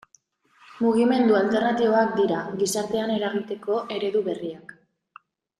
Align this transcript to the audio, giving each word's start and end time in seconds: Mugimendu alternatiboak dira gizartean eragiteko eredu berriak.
Mugimendu 0.85 1.37
alternatiboak 1.41 2.17
dira 2.21 2.41
gizartean 2.63 3.15
eragiteko 3.19 3.79
eredu 3.99 4.29
berriak. 4.31 4.79